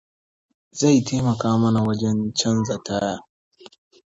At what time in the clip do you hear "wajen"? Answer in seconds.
1.87-2.17